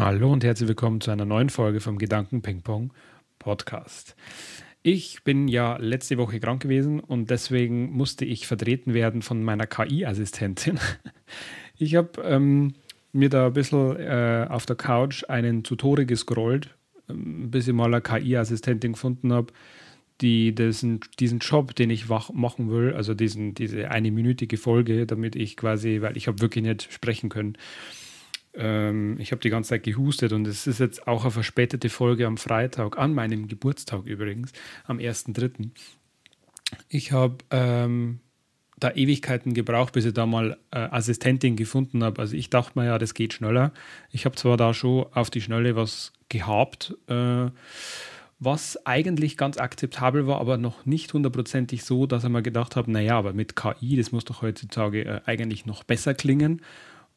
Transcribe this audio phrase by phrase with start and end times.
[0.00, 2.92] Hallo und herzlich willkommen zu einer neuen Folge vom Gedanken Ping Pong
[3.40, 4.14] Podcast.
[4.84, 9.66] Ich bin ja letzte Woche krank gewesen und deswegen musste ich vertreten werden von meiner
[9.66, 10.78] KI-Assistentin.
[11.78, 12.74] Ich habe ähm,
[13.12, 16.76] mir da ein bisschen äh, auf der Couch einen Tode gescrollt,
[17.08, 19.52] ähm, bis ich mal eine KI-Assistentin gefunden habe,
[20.20, 25.34] die diesen, diesen Job, den ich machen will, also diesen, diese eine minütige Folge, damit
[25.34, 27.58] ich quasi, weil ich habe wirklich nicht sprechen können,
[28.58, 32.26] ähm, ich habe die ganze Zeit gehustet und es ist jetzt auch eine verspätete Folge
[32.26, 34.52] am Freitag, an meinem Geburtstag übrigens,
[34.84, 35.70] am 1.3.
[36.88, 38.20] Ich habe ähm,
[38.78, 42.20] da Ewigkeiten gebraucht, bis ich da mal äh, Assistentin gefunden habe.
[42.20, 43.72] Also ich dachte mir ja, das geht schneller.
[44.10, 47.50] Ich habe zwar da schon auf die Schnelle was gehabt, äh,
[48.40, 52.90] was eigentlich ganz akzeptabel war, aber noch nicht hundertprozentig so, dass ich mir gedacht habe,
[52.90, 56.62] naja, aber mit KI, das muss doch heutzutage äh, eigentlich noch besser klingen.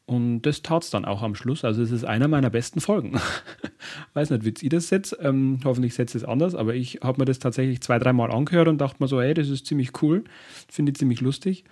[0.05, 1.63] Und das tat es dann auch am Schluss.
[1.63, 3.19] Also es ist einer meiner besten Folgen.
[4.13, 5.15] Weiß nicht, wie ihr das setzt.
[5.21, 8.79] Ähm, hoffentlich setzt es anders, aber ich habe mir das tatsächlich zwei, dreimal angehört und
[8.79, 10.23] dachte mir so, hey, das ist ziemlich cool.
[10.69, 11.63] Finde ich ziemlich lustig.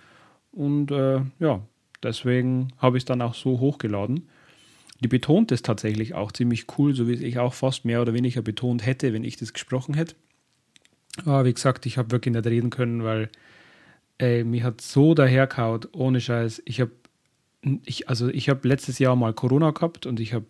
[0.52, 1.60] Und äh, ja,
[2.02, 4.28] deswegen habe ich es dann auch so hochgeladen.
[5.02, 8.42] Die betont es tatsächlich auch ziemlich cool, so wie ich auch fast mehr oder weniger
[8.42, 10.14] betont hätte, wenn ich das gesprochen hätte.
[11.24, 13.30] Aber wie gesagt, ich habe wirklich nicht reden können, weil
[14.18, 16.62] ey, mir hat so daherkaut, ohne Scheiß.
[16.66, 16.90] Ich habe,
[17.62, 20.46] ich, also ich habe letztes Jahr mal Corona gehabt und ich habe,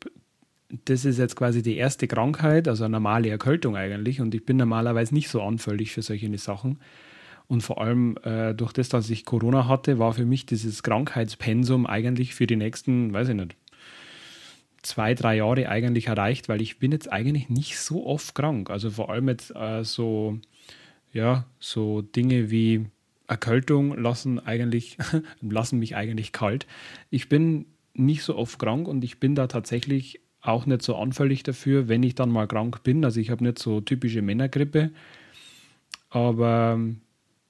[0.85, 4.21] das ist jetzt quasi die erste Krankheit, also eine normale Erkältung eigentlich.
[4.21, 6.79] Und ich bin normalerweise nicht so anfällig für solche Sachen.
[7.49, 11.85] Und vor allem äh, durch das, dass ich Corona hatte, war für mich dieses Krankheitspensum
[11.85, 13.57] eigentlich für die nächsten, weiß ich nicht,
[14.83, 18.71] zwei, drei Jahre eigentlich erreicht, weil ich bin jetzt eigentlich nicht so oft krank.
[18.71, 20.39] Also vor allem jetzt äh, so,
[21.13, 22.87] ja, so Dinge wie
[23.31, 24.99] Erkältung lassen eigentlich,
[25.41, 26.67] lassen mich eigentlich kalt.
[27.11, 31.43] Ich bin nicht so oft krank und ich bin da tatsächlich auch nicht so anfällig
[31.43, 33.05] dafür, wenn ich dann mal krank bin.
[33.05, 34.91] Also ich habe nicht so typische Männergrippe,
[36.09, 36.81] aber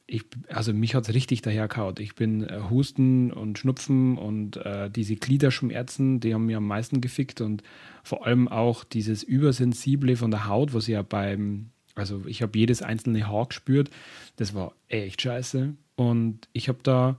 [0.07, 2.01] ich, also mich hat es richtig dahergehaut.
[2.01, 7.01] Ich bin äh, Husten und Schnupfen und äh, diese Gliederschmerzen, die haben mir am meisten
[7.01, 7.63] gefickt und
[8.03, 12.83] vor allem auch dieses Übersensible von der Haut, was ja beim, also ich habe jedes
[12.83, 13.91] einzelne Haar gespürt,
[14.37, 15.75] das war echt scheiße.
[15.97, 17.17] Und ich habe da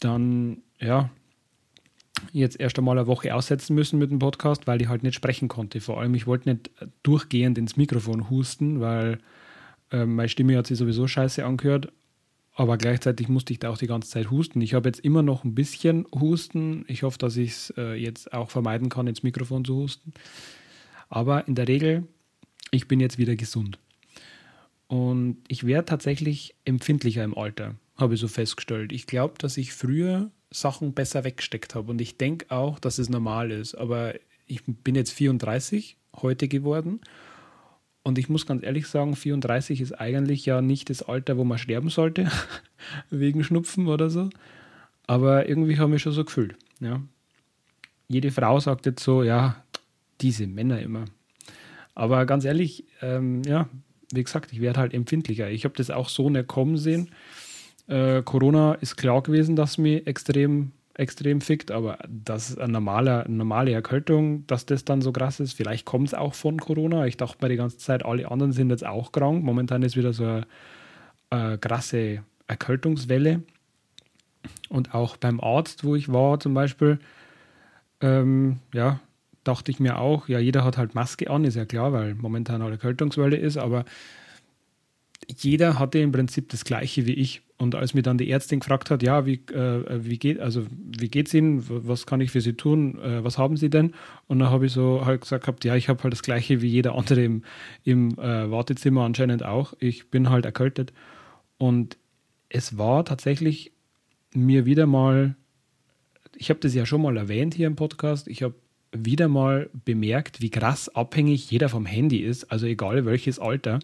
[0.00, 1.10] dann, ja,
[2.32, 5.48] jetzt erst einmal eine Woche aussetzen müssen mit dem Podcast, weil ich halt nicht sprechen
[5.48, 5.80] konnte.
[5.80, 6.70] Vor allem, ich wollte nicht
[7.02, 9.18] durchgehend ins Mikrofon husten, weil
[9.90, 11.92] ähm, meine Stimme hat sich sowieso scheiße angehört,
[12.54, 14.60] aber gleichzeitig musste ich da auch die ganze Zeit husten.
[14.60, 16.84] Ich habe jetzt immer noch ein bisschen Husten.
[16.88, 20.12] Ich hoffe, dass ich es äh, jetzt auch vermeiden kann, ins Mikrofon zu husten.
[21.08, 22.06] Aber in der Regel,
[22.70, 23.78] ich bin jetzt wieder gesund.
[24.88, 28.92] Und ich werde tatsächlich empfindlicher im Alter, habe ich so festgestellt.
[28.92, 31.90] Ich glaube, dass ich früher Sachen besser weggesteckt habe.
[31.90, 33.74] Und ich denke auch, dass es normal ist.
[33.76, 34.14] Aber
[34.46, 37.00] ich bin jetzt 34 heute geworden
[38.02, 41.58] und ich muss ganz ehrlich sagen, 34 ist eigentlich ja nicht das Alter, wo man
[41.58, 42.30] sterben sollte,
[43.10, 44.30] wegen Schnupfen oder so.
[45.06, 46.56] Aber irgendwie habe ich schon so gefühlt.
[46.80, 47.02] Ja.
[48.08, 49.62] Jede Frau sagt jetzt so, ja,
[50.20, 51.04] diese Männer immer.
[51.94, 53.68] Aber ganz ehrlich, ähm, ja,
[54.12, 55.50] wie gesagt, ich werde halt empfindlicher.
[55.50, 57.10] Ich habe das auch so nicht kommen sehen.
[57.86, 63.24] Äh, Corona ist klar gewesen, dass mich extrem extrem fickt, aber das ist eine normale,
[63.26, 65.54] normale Erkältung, dass das dann so krass ist.
[65.54, 67.06] Vielleicht kommt es auch von Corona.
[67.06, 69.42] Ich dachte mir die ganze Zeit, alle anderen sind jetzt auch krank.
[69.42, 70.46] Momentan ist wieder so eine,
[71.30, 73.42] eine krasse Erkältungswelle.
[74.68, 76.98] Und auch beim Arzt, wo ich war zum Beispiel,
[78.02, 79.00] ähm, ja,
[79.44, 82.62] dachte ich mir auch, ja, jeder hat halt Maske an, ist ja klar, weil momentan
[82.62, 83.84] eine Erkältungswelle ist, aber
[85.28, 87.42] jeder hatte im Prinzip das Gleiche wie ich.
[87.56, 91.08] Und als mir dann die Ärztin gefragt hat, ja, wie, äh, wie geht also wie
[91.08, 93.92] geht's Ihnen, was kann ich für Sie tun, äh, was haben Sie denn?
[94.28, 96.68] Und dann habe ich so halt gesagt gehabt, ja, ich habe halt das Gleiche wie
[96.68, 97.44] jeder andere im,
[97.84, 99.74] im äh, Wartezimmer anscheinend auch.
[99.78, 100.94] Ich bin halt erkältet.
[101.58, 101.98] Und
[102.48, 103.72] es war tatsächlich
[104.34, 105.36] mir wieder mal,
[106.36, 108.54] ich habe das ja schon mal erwähnt hier im Podcast, ich habe
[108.92, 113.78] wieder mal bemerkt, wie krass abhängig jeder vom Handy ist, also egal welches Alter.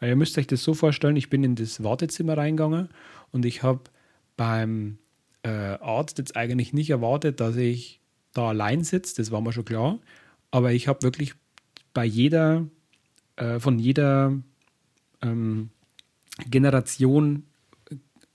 [0.00, 2.88] Weil ihr müsst euch das so vorstellen, ich bin in das Wartezimmer reingegangen
[3.32, 3.80] und ich habe
[4.36, 4.98] beim
[5.42, 8.00] äh, Arzt jetzt eigentlich nicht erwartet, dass ich
[8.32, 9.98] da allein sitze, das war mir schon klar.
[10.50, 11.34] Aber ich habe wirklich
[11.94, 12.66] bei jeder,
[13.36, 14.34] äh, von jeder
[15.22, 15.70] ähm,
[16.50, 17.44] Generation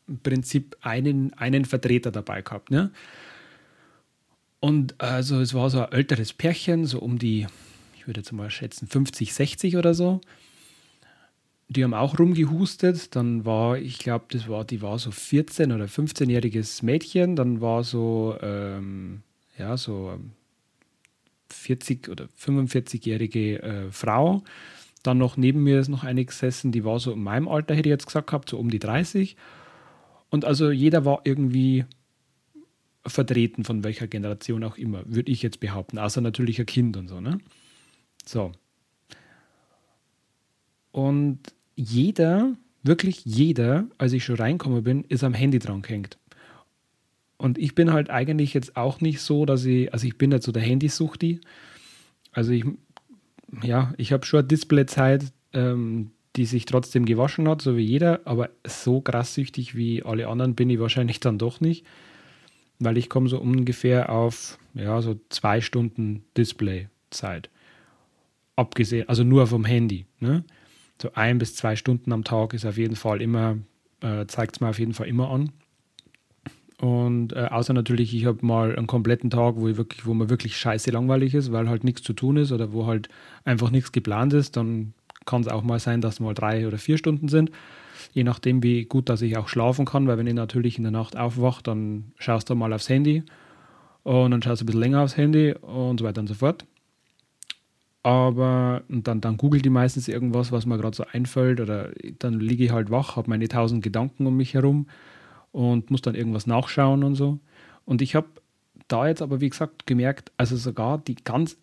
[0.08, 2.72] im Prinzip einen, einen Vertreter dabei gehabt.
[2.72, 2.92] Ne?
[4.60, 7.48] Und also es war so ein älteres Pärchen, so um die,
[7.96, 10.22] ich würde jetzt mal schätzen, 50, 60 oder so
[11.70, 13.16] die haben auch rumgehustet.
[13.16, 17.36] Dann war, ich glaube, das war, die war so 14- oder 15-jähriges Mädchen.
[17.36, 19.22] Dann war so, ähm,
[19.58, 20.20] ja, so
[21.52, 24.44] 40 oder 45-jährige äh, Frau.
[25.04, 27.88] Dann noch neben mir ist noch eine gesessen, die war so in meinem Alter, hätte
[27.88, 29.38] ich jetzt gesagt gehabt, so um die 30.
[30.30, 31.86] Und also jeder war irgendwie
[33.10, 37.08] vertreten, von welcher Generation auch immer, würde ich jetzt behaupten, außer natürlich ein Kind und
[37.08, 37.40] so, ne?
[38.26, 38.52] So.
[40.92, 41.40] Und
[41.76, 46.18] jeder, wirklich jeder, als ich schon reingekommen bin, ist am Handy dran gehängt.
[47.38, 50.44] Und ich bin halt eigentlich jetzt auch nicht so, dass ich, also ich bin nicht
[50.44, 51.40] so der Handysuchti.
[52.34, 52.66] Also ich,
[53.64, 58.22] ja, ich habe schon eine Displayzeit, ähm, die sich trotzdem gewaschen hat, so wie jeder,
[58.26, 61.86] aber so krass süchtig wie alle anderen bin ich wahrscheinlich dann doch nicht,
[62.80, 67.50] weil ich komme so ungefähr auf, ja, so zwei Stunden Displayzeit.
[68.56, 70.06] Abgesehen, also nur vom Handy.
[70.20, 70.44] Ne?
[71.02, 73.58] So ein bis zwei Stunden am Tag ist auf jeden Fall immer,
[74.02, 75.52] äh, zeigt es mir auf jeden Fall immer an.
[76.80, 80.30] Und äh, außer natürlich, ich habe mal einen kompletten Tag, wo, ich wirklich, wo mir
[80.30, 83.10] wirklich scheiße langweilig ist, weil halt nichts zu tun ist oder wo halt
[83.44, 84.94] einfach nichts geplant ist, dann
[85.26, 87.52] kann es auch mal sein, dass es mal drei oder vier Stunden sind.
[88.14, 90.92] Je nachdem, wie gut, dass ich auch schlafen kann, weil wenn ich natürlich in der
[90.92, 93.24] Nacht aufwache, dann schaust du mal aufs Handy
[94.04, 96.66] und dann schaust du ein bisschen länger aufs Handy und so weiter und so fort.
[98.02, 102.64] Aber dann, dann googelt die meistens irgendwas, was mir gerade so einfällt oder dann liege
[102.64, 104.88] ich halt wach, habe meine tausend Gedanken um mich herum
[105.52, 107.40] und muss dann irgendwas nachschauen und so.
[107.86, 108.28] Und ich habe
[108.88, 111.58] da jetzt aber, wie gesagt, gemerkt, also sogar die ganz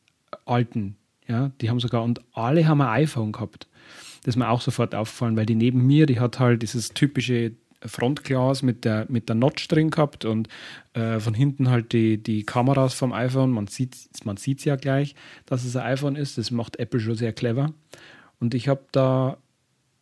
[0.44, 0.96] alten,
[1.26, 3.66] ja, die haben sogar, und alle haben ein iPhone gehabt.
[4.26, 7.52] Das ist mir auch sofort aufgefallen, weil die neben mir, die hat halt dieses typische
[7.80, 10.48] Frontglas mit der, mit der Notch drin gehabt und
[10.94, 13.52] äh, von hinten halt die, die Kameras vom iPhone.
[13.52, 15.14] Man sieht es man ja gleich,
[15.46, 16.38] dass es ein iPhone ist.
[16.38, 17.72] Das macht Apple schon sehr clever.
[18.40, 19.36] Und ich habe da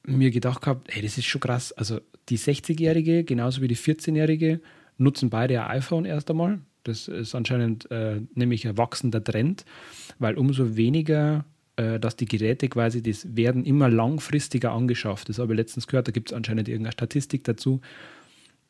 [0.07, 1.73] mir gedacht gehabt, hey, das ist schon krass.
[1.73, 2.01] Also
[2.31, 4.63] die 60-Jährige genauso wie die 14-Jährige
[4.97, 6.61] nutzen beide ein iPhone erst einmal.
[6.85, 9.67] Das ist anscheinend äh, nämlich ein wachsender Trend,
[10.19, 11.45] weil umso weniger,
[11.77, 15.29] dass die Geräte quasi, das werden immer langfristiger angeschafft.
[15.29, 17.81] Das habe ich letztens gehört, da gibt es anscheinend irgendeine Statistik dazu,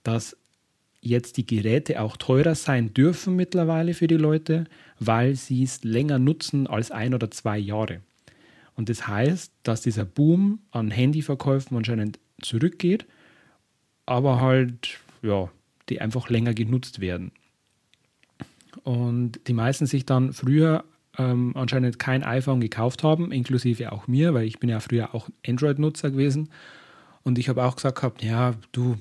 [0.03, 0.37] dass
[1.03, 4.65] jetzt die Geräte auch teurer sein dürfen mittlerweile für die Leute,
[4.99, 8.01] weil sie es länger nutzen als ein oder zwei Jahre.
[8.75, 13.07] Und das heißt, dass dieser Boom an Handyverkäufen anscheinend zurückgeht,
[14.07, 15.51] aber halt, ja,
[15.91, 17.33] die einfach länger genutzt werden.
[18.83, 20.85] Und die meisten sich dann früher
[21.19, 25.29] ähm, anscheinend kein iPhone gekauft haben, inklusive auch mir, weil ich bin ja früher auch
[25.47, 26.51] Android-Nutzer gewesen.
[27.23, 28.97] Und ich habe auch gesagt gehabt, ja, du,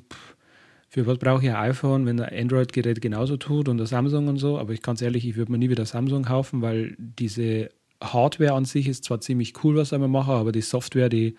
[0.88, 4.38] für was brauche ich ein iPhone, wenn ein Android-Gerät genauso tut und der Samsung und
[4.38, 4.58] so.
[4.60, 7.70] Aber ich ganz ehrlich, ich würde mir nie wieder Samsung kaufen, weil diese
[8.02, 11.36] Hardware an sich ist zwar ziemlich cool, was wir machen, aber die Software, die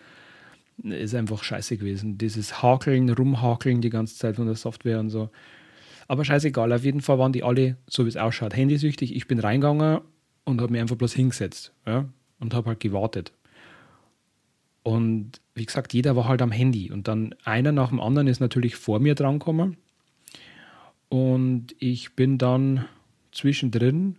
[0.82, 2.18] ist einfach scheiße gewesen.
[2.18, 5.30] Dieses Hakeln, Rumhakeln die ganze Zeit von der Software und so.
[6.08, 9.14] Aber scheißegal, auf jeden Fall waren die alle, so wie es ausschaut, handysüchtig.
[9.14, 10.00] Ich bin reingegangen
[10.44, 12.06] und habe mir einfach bloß hingesetzt ja,
[12.40, 13.32] und habe halt gewartet.
[14.82, 16.92] Und wie gesagt, jeder war halt am Handy.
[16.92, 19.78] Und dann einer nach dem anderen ist natürlich vor mir drangekommen.
[21.08, 22.84] Und ich bin dann
[23.32, 24.16] zwischendrin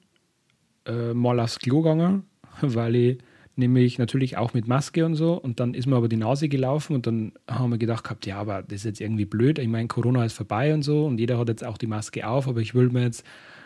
[0.86, 2.24] äh, mal aufs Klo gegangen
[2.62, 3.18] weil ich
[3.56, 6.94] nämlich natürlich auch mit Maske und so und dann ist mir aber die Nase gelaufen
[6.94, 9.60] und dann haben wir gedacht gehabt, ja, aber das ist jetzt irgendwie blöd.
[9.60, 12.48] Ich meine, Corona ist vorbei und so und jeder hat jetzt auch die Maske auf,
[12.48, 13.26] aber ich will mir jetzt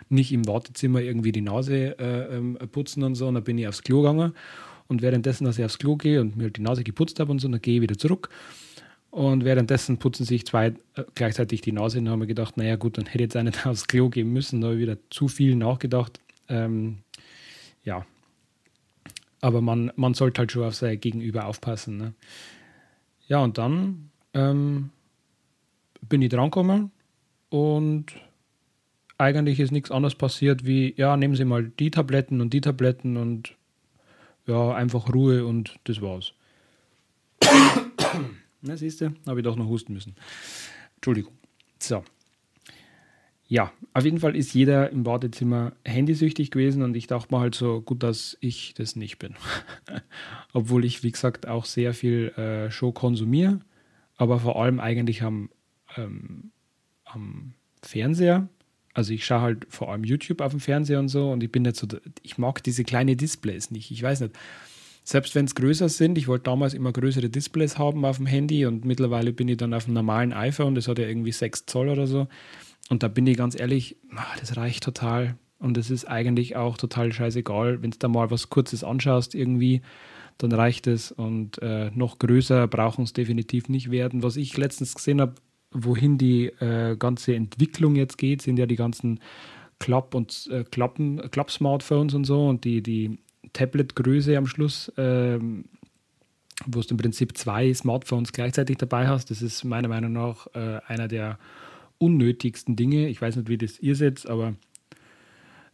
[0.09, 3.67] nicht im Wartezimmer irgendwie die Nase äh, ähm, putzen und so und dann bin ich
[3.67, 4.33] aufs Klo gegangen
[4.87, 7.47] und währenddessen, dass ich aufs Klo gehe und mir die Nase geputzt habe und so,
[7.47, 8.29] dann gehe ich wieder zurück
[9.11, 12.97] und währenddessen putzen sich zwei äh, gleichzeitig die Nase und haben wir gedacht, naja gut,
[12.97, 16.19] dann hätte jetzt nicht aufs Klo gehen müssen, da habe ich wieder zu viel nachgedacht.
[16.47, 16.99] Ähm,
[17.83, 18.05] ja,
[19.41, 21.97] aber man, man sollte halt schon auf sein Gegenüber aufpassen.
[21.97, 22.13] Ne?
[23.27, 24.89] Ja, und dann ähm,
[26.01, 26.91] bin ich drangekommen
[27.49, 28.07] und
[29.19, 33.17] eigentlich ist nichts anderes passiert wie, ja, nehmen Sie mal die Tabletten und die Tabletten
[33.17, 33.55] und
[34.47, 36.33] ja, einfach Ruhe und das war's.
[38.61, 40.15] Na, siehst du, habe ich doch noch husten müssen.
[40.95, 41.33] Entschuldigung.
[41.77, 42.03] So
[43.49, 47.55] ja, auf jeden Fall ist jeder im Badezimmer handysüchtig gewesen und ich dachte mir halt
[47.55, 49.33] so, gut, dass ich das nicht bin.
[50.53, 53.59] Obwohl ich, wie gesagt, auch sehr viel äh, Show konsumiere,
[54.17, 55.49] aber vor allem eigentlich am,
[55.97, 56.51] ähm,
[57.05, 58.47] am Fernseher.
[58.99, 61.63] Also ich schaue halt vor allem YouTube auf dem Fernseher und so und ich bin
[61.63, 61.87] nicht so,
[62.21, 63.91] ich mag diese kleinen Displays nicht.
[63.91, 64.37] Ich weiß nicht,
[65.03, 68.65] selbst wenn es größer sind, ich wollte damals immer größere Displays haben auf dem Handy
[68.65, 71.87] und mittlerweile bin ich dann auf dem normalen iPhone, das hat ja irgendwie 6 Zoll
[71.87, 72.27] oder so
[72.89, 75.37] und da bin ich ganz ehrlich, ah, das reicht total.
[75.59, 79.81] Und es ist eigentlich auch total scheißegal, wenn du da mal was Kurzes anschaust irgendwie,
[80.37, 81.11] dann reicht es.
[81.11, 84.23] Und äh, noch größer brauchen es definitiv nicht werden.
[84.23, 85.35] Was ich letztens gesehen habe,
[85.71, 89.19] wohin die äh, ganze Entwicklung jetzt geht, sind ja die ganzen
[89.79, 93.19] Klapp- und äh, Klapp-Smartphones und so und die, die
[93.53, 95.65] Tablet-Größe am Schluss, ähm,
[96.65, 99.31] wo du im Prinzip zwei Smartphones gleichzeitig dabei hast.
[99.31, 101.39] Das ist meiner Meinung nach äh, einer der
[101.97, 103.07] unnötigsten Dinge.
[103.07, 104.55] Ich weiß nicht, wie das ihr seht, aber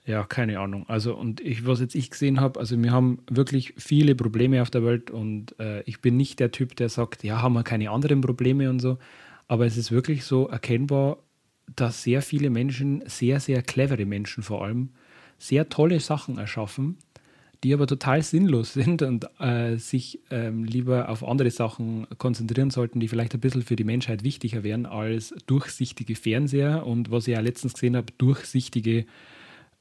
[0.06, 0.86] ja, keine Ahnung.
[0.88, 4.70] Also, und ich, was jetzt ich gesehen habe, also wir haben wirklich viele Probleme auf
[4.70, 7.90] der Welt und äh, ich bin nicht der Typ, der sagt, ja, haben wir keine
[7.90, 9.00] anderen Probleme und so.
[9.48, 11.18] Aber es ist wirklich so erkennbar,
[11.76, 14.90] dass sehr viele Menschen, sehr, sehr clevere Menschen vor allem,
[15.38, 16.98] sehr tolle Sachen erschaffen,
[17.64, 23.00] die aber total sinnlos sind und äh, sich ähm, lieber auf andere Sachen konzentrieren sollten,
[23.00, 27.34] die vielleicht ein bisschen für die Menschheit wichtiger wären als durchsichtige Fernseher und was ich
[27.34, 29.06] ja letztens gesehen habe, durchsichtige,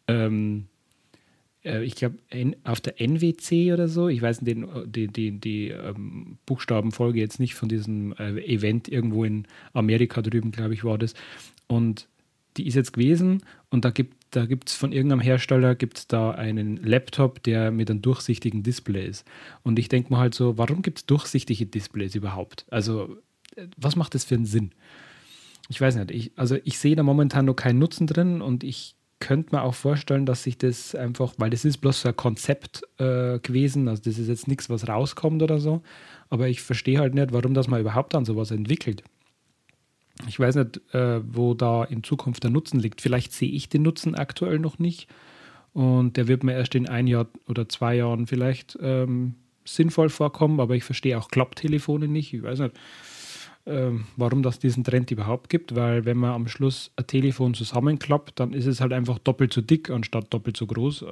[0.09, 0.74] ähm, äh,
[1.65, 2.19] ich glaube,
[2.65, 7.55] auf der NWC oder so, ich weiß den, die, die, die ähm, Buchstabenfolge jetzt nicht
[7.55, 11.15] von diesem äh, Event irgendwo in Amerika drüben, glaube ich, war das.
[11.67, 12.09] Und
[12.57, 16.33] die ist jetzt gewesen und da gibt da gibt es von irgendeinem Hersteller gibt's da
[16.33, 19.25] einen Laptop, der mit einem durchsichtigen Display ist.
[19.63, 22.67] Und ich denke mir halt so, warum gibt es durchsichtige Displays überhaupt?
[22.71, 23.17] Also,
[23.77, 24.73] was macht das für einen Sinn?
[25.69, 26.11] Ich weiß nicht.
[26.11, 29.75] Ich, also, ich sehe da momentan noch keinen Nutzen drin und ich könnte mir auch
[29.75, 34.03] vorstellen, dass sich das einfach, weil das ist bloß so ein Konzept äh, gewesen, also
[34.03, 35.83] das ist jetzt nichts, was rauskommt oder so,
[36.31, 39.03] aber ich verstehe halt nicht, warum das mal überhaupt an sowas entwickelt.
[40.29, 43.01] Ich weiß nicht, äh, wo da in Zukunft der Nutzen liegt.
[43.01, 45.09] Vielleicht sehe ich den Nutzen aktuell noch nicht.
[45.73, 50.61] Und der wird mir erst in ein Jahr oder zwei Jahren vielleicht ähm, sinnvoll vorkommen,
[50.61, 52.33] aber ich verstehe auch Klapptelefone nicht.
[52.33, 52.77] Ich weiß nicht,
[53.67, 58.53] warum das diesen Trend überhaupt gibt, weil wenn man am Schluss ein Telefon zusammenklappt, dann
[58.53, 61.07] ist es halt einfach doppelt so dick anstatt doppelt so groß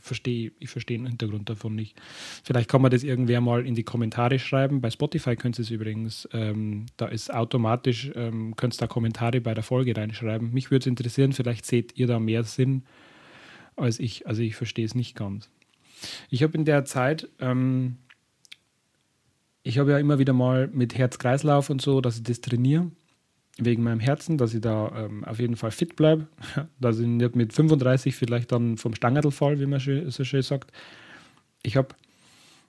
[0.00, 2.00] verstehe, ich verstehe den Hintergrund davon nicht.
[2.42, 4.80] Vielleicht kann man das irgendwer mal in die Kommentare schreiben.
[4.80, 9.40] Bei Spotify könnt ihr es übrigens, ähm, da ist automatisch, ähm, könnt ihr da Kommentare
[9.40, 10.52] bei der Folge reinschreiben.
[10.52, 12.84] Mich würde es interessieren, vielleicht seht ihr da mehr Sinn
[13.76, 14.26] als ich.
[14.26, 15.50] Also ich verstehe es nicht ganz.
[16.28, 17.96] Ich habe in der Zeit, ähm,
[19.64, 22.90] ich habe ja immer wieder mal mit Herz-Kreislauf und so, dass ich das trainiere
[23.58, 26.28] wegen meinem Herzen, dass ich da ähm, auf jeden Fall fit bleibe,
[26.80, 30.70] dass ich nicht mit 35 vielleicht dann vom Stangerl fall, wie man so schön sagt.
[31.62, 31.94] Ich habe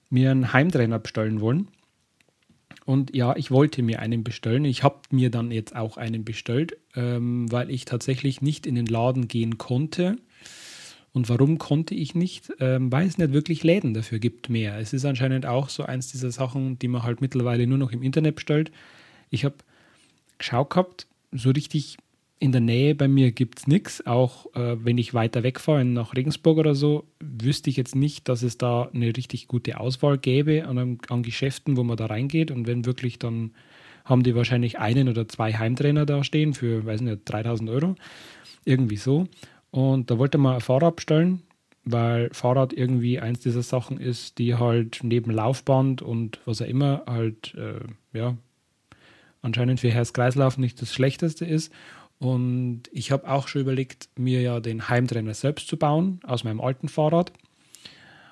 [0.09, 1.67] mir einen Heimtrainer bestellen wollen.
[2.85, 4.63] Und ja, ich wollte mir einen bestellen.
[4.63, 8.85] Ich habe mir dann jetzt auch einen bestellt, ähm, weil ich tatsächlich nicht in den
[8.85, 10.17] Laden gehen konnte.
[11.15, 12.51] Und warum konnte ich nicht?
[12.59, 14.77] Ähm, weil es nicht wirklich Läden dafür gibt mehr.
[14.77, 18.03] Es ist anscheinend auch so eins dieser Sachen, die man halt mittlerweile nur noch im
[18.03, 18.69] Internet bestellt.
[19.29, 19.55] Ich habe
[20.37, 21.95] geschaut gehabt, so richtig
[22.39, 24.05] in der Nähe bei mir gibt es nichts.
[24.05, 28.43] Auch äh, wenn ich weiter wegfahre nach Regensburg oder so, wüsste ich jetzt nicht, dass
[28.43, 32.51] es da eine richtig gute Auswahl gäbe an, an Geschäften, wo man da reingeht.
[32.51, 33.51] Und wenn wirklich, dann
[34.03, 37.95] haben die wahrscheinlich einen oder zwei Heimtrainer da stehen für, weiß nicht, 3000 Euro.
[38.65, 39.29] Irgendwie so.
[39.75, 41.41] Und da wollte man ein Fahrrad bestellen,
[41.83, 47.03] weil Fahrrad irgendwie eins dieser Sachen ist, die halt neben Laufband und was auch immer
[47.07, 47.81] halt, äh,
[48.17, 48.37] ja,
[49.41, 51.73] anscheinend für Herz-Kreislauf nicht das Schlechteste ist.
[52.19, 56.61] Und ich habe auch schon überlegt, mir ja den Heimtrainer selbst zu bauen aus meinem
[56.61, 57.33] alten Fahrrad.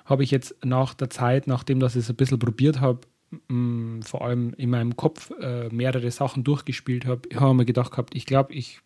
[0.06, 3.00] Habe ich jetzt nach der Zeit, nachdem dass ich es ein bisschen probiert habe,
[3.48, 8.14] mm, vor allem in meinem Kopf äh, mehrere Sachen durchgespielt habe, habe mir gedacht gehabt,
[8.14, 8.80] ich glaube, ich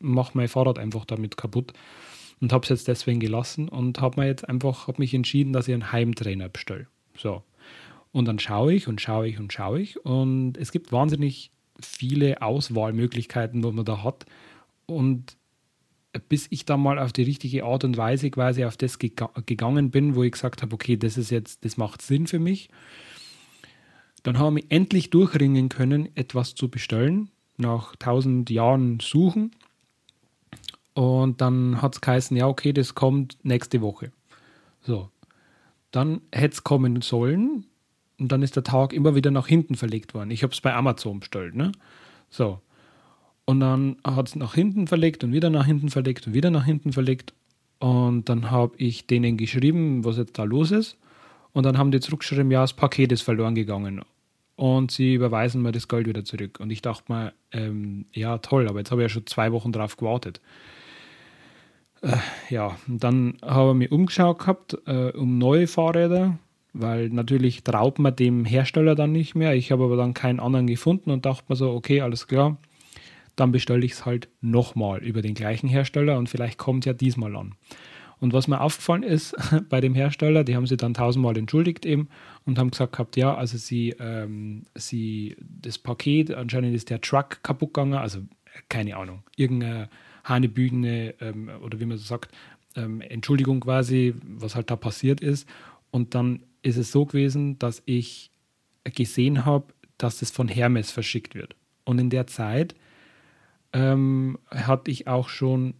[0.00, 1.72] mache mein Fahrrad einfach damit kaputt
[2.40, 5.68] und habe es jetzt deswegen gelassen und habe mir jetzt einfach hab mich entschieden, dass
[5.68, 6.86] ich einen Heimtrainer bestelle.
[7.16, 7.42] So.
[8.12, 12.42] Und dann schaue ich und schaue ich und schaue ich und es gibt wahnsinnig viele
[12.42, 14.26] Auswahlmöglichkeiten, die man da hat.
[14.86, 15.36] Und
[16.28, 20.16] bis ich dann mal auf die richtige Art und Weise quasi auf das gegangen bin,
[20.16, 22.68] wo ich gesagt habe, okay, das ist jetzt, das macht Sinn für mich.
[24.22, 29.52] Dann haben wir endlich durchringen können, etwas zu bestellen, nach tausend Jahren Suchen.
[30.94, 34.12] Und dann hat es geheißen, ja, okay, das kommt nächste Woche.
[34.80, 35.08] So.
[35.90, 37.66] Dann hätte es kommen sollen,
[38.20, 40.30] und dann ist der Tag immer wieder nach hinten verlegt worden.
[40.30, 41.72] Ich habe es bei Amazon bestellt, ne?
[42.28, 42.60] So.
[43.46, 46.66] Und dann hat es nach hinten verlegt und wieder nach hinten verlegt und wieder nach
[46.66, 47.32] hinten verlegt.
[47.78, 50.98] Und dann habe ich denen geschrieben, was jetzt da los ist.
[51.52, 54.02] Und dann haben die zurückgeschrieben, ja, das Paket ist verloren gegangen.
[54.54, 56.60] Und sie überweisen mir das Geld wieder zurück.
[56.60, 59.72] Und ich dachte mir, ähm, ja, toll, aber jetzt habe ich ja schon zwei Wochen
[59.72, 60.42] drauf gewartet.
[62.02, 62.16] Äh,
[62.48, 66.38] ja, dann habe ich mich umgeschaut gehabt äh, um neue Fahrräder
[66.72, 69.54] weil natürlich traut man dem Hersteller dann nicht mehr.
[69.54, 72.58] Ich habe aber dann keinen anderen gefunden und dachte mir so, okay, alles klar,
[73.36, 76.92] dann bestelle ich es halt nochmal über den gleichen Hersteller und vielleicht kommt es ja
[76.92, 77.54] diesmal an.
[78.18, 79.34] Und was mir aufgefallen ist
[79.70, 82.08] bei dem Hersteller, die haben sie dann tausendmal entschuldigt eben
[82.44, 87.42] und haben gesagt gehabt, ja, also sie, ähm, sie, das Paket, anscheinend ist der Truck
[87.42, 88.20] kaputt gegangen, also
[88.68, 89.88] keine Ahnung, irgendein
[90.24, 92.32] Hanebüchene ähm, oder wie man so sagt,
[92.76, 95.48] ähm, Entschuldigung quasi, was halt da passiert ist.
[95.90, 98.30] Und dann ist es so gewesen, dass ich
[98.84, 99.66] gesehen habe,
[99.98, 101.54] dass es von Hermes verschickt wird.
[101.84, 102.74] Und in der Zeit
[103.72, 105.74] ähm, hatte ich auch schon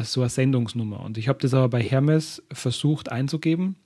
[0.00, 1.00] so eine Sendungsnummer.
[1.00, 3.76] Und ich habe das aber bei Hermes versucht einzugeben,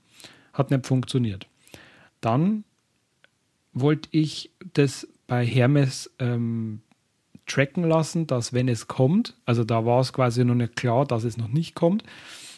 [0.52, 1.46] hat nicht funktioniert.
[2.20, 2.64] Dann
[3.72, 6.80] wollte ich das bei Hermes ähm,
[7.48, 11.24] tracken lassen, dass wenn es kommt, also da war es quasi noch nicht klar, dass
[11.24, 12.04] es noch nicht kommt.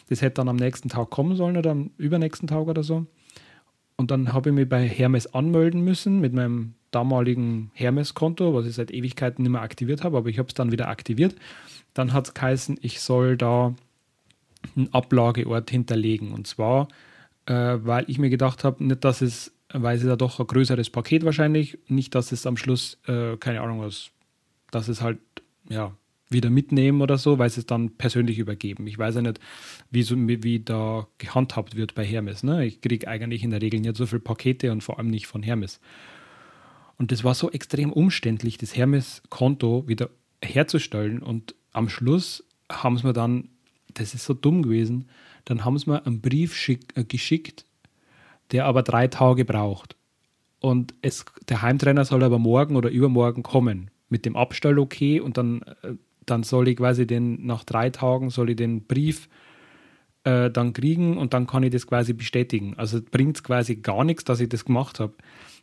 [0.09, 3.05] Das hätte dann am nächsten Tag kommen sollen oder am übernächsten Tag oder so.
[3.95, 8.75] Und dann habe ich mich bei Hermes anmelden müssen mit meinem damaligen Hermes-Konto, was ich
[8.75, 11.35] seit Ewigkeiten nicht mehr aktiviert habe, aber ich habe es dann wieder aktiviert.
[11.93, 13.75] Dann hat es geheißen, ich soll da
[14.75, 16.31] einen Ablageort hinterlegen.
[16.33, 16.87] Und zwar,
[17.45, 20.89] äh, weil ich mir gedacht habe, nicht, dass es, weil es ja doch ein größeres
[20.89, 24.11] Paket wahrscheinlich, nicht, dass es am Schluss, äh, keine Ahnung was,
[24.71, 25.19] dass es halt,
[25.69, 25.95] ja,
[26.31, 28.87] wieder mitnehmen oder so, weil sie es dann persönlich übergeben.
[28.87, 29.39] Ich weiß ja nicht,
[29.89, 32.43] wie, so, wie da gehandhabt wird bei Hermes.
[32.43, 32.65] Ne?
[32.65, 35.43] Ich kriege eigentlich in der Regel nicht so viele Pakete und vor allem nicht von
[35.43, 35.81] Hermes.
[36.97, 40.09] Und das war so extrem umständlich, das Hermes-Konto wieder
[40.41, 41.21] herzustellen.
[41.21, 43.49] Und am Schluss haben sie mir dann,
[43.93, 45.09] das ist so dumm gewesen,
[45.45, 47.65] dann haben sie mir einen Brief schick, äh, geschickt,
[48.51, 49.95] der aber drei Tage braucht.
[50.59, 53.89] Und es, der Heimtrainer soll aber morgen oder übermorgen kommen.
[54.11, 55.95] Mit dem Abstall okay und dann, äh,
[56.27, 59.27] dann soll ich quasi den, nach drei Tagen soll ich den Brief
[60.23, 62.75] äh, dann kriegen und dann kann ich das quasi bestätigen.
[62.77, 65.13] Also bringt es quasi gar nichts, dass ich das gemacht habe.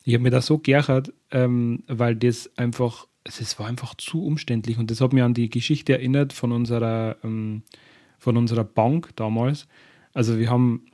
[0.04, 4.78] Ich habe mir da so geärgert, ähm, weil das einfach, es war einfach zu umständlich
[4.78, 7.62] und das hat mir an die Geschichte erinnert von unserer, ähm,
[8.18, 9.68] von unserer Bank damals.
[10.12, 10.86] Also wir haben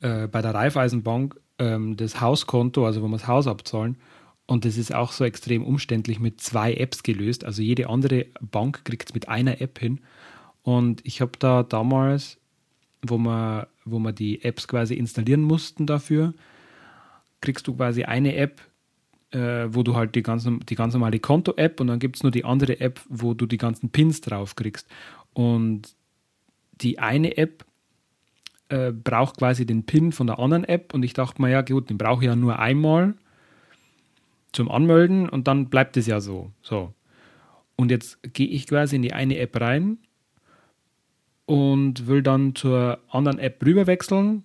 [0.00, 3.96] äh, bei der Raiffeisenbank ähm, das Hauskonto, also wo wir das Haus abzahlen,
[4.46, 7.44] und das ist auch so extrem umständlich mit zwei Apps gelöst.
[7.44, 10.00] Also jede andere Bank kriegt es mit einer App hin.
[10.62, 12.38] Und ich habe da damals,
[13.02, 16.32] wo wir, wo wir die Apps quasi installieren mussten dafür,
[17.40, 18.60] kriegst du quasi eine App,
[19.32, 22.32] äh, wo du halt die, ganz, die ganz normale Konto-App und dann gibt es nur
[22.32, 24.88] die andere App, wo du die ganzen Pins drauf kriegst.
[25.32, 25.94] Und
[26.80, 27.64] die eine App
[28.68, 31.90] äh, braucht quasi den Pin von der anderen App und ich dachte mir, ja gut,
[31.90, 33.14] den brauche ich ja nur einmal
[34.56, 36.50] zum Anmelden und dann bleibt es ja so.
[36.62, 36.92] So.
[37.76, 39.98] Und jetzt gehe ich quasi in die eine App rein
[41.44, 44.44] und will dann zur anderen App rüberwechseln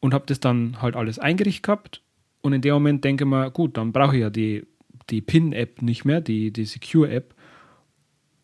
[0.00, 2.02] und habe das dann halt alles eingerichtet gehabt.
[2.42, 4.66] Und in dem Moment denke ich mir, gut, dann brauche ich ja die,
[5.10, 7.34] die PIN-App nicht mehr, die, die Secure-App.